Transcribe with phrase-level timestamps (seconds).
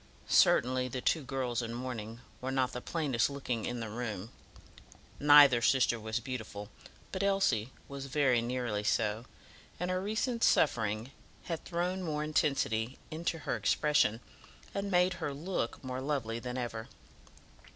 [0.27, 4.31] Certainly the two girls in mourning were not the plainest looking in the room.
[5.19, 6.71] Neither sister was beautiful,
[7.11, 9.25] but Elsie was very nearly so,
[9.79, 11.11] and her recent suffering
[11.43, 14.21] had thrown more intensity into her expression,
[14.73, 16.87] and made her look more lovely than ever.